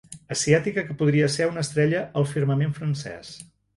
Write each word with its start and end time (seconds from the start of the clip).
Asiàtica 0.35 0.83
que 0.87 0.95
podria 1.01 1.29
ser 1.33 1.47
una 1.51 1.65
estrella 1.67 2.01
al 2.23 2.29
firmament 2.33 2.77
francès. 2.79 3.31